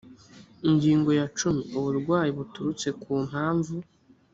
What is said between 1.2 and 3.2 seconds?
cumi uburwayi buturutse ku